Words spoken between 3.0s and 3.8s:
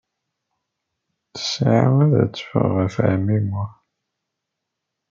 ɛemmi Muḥ?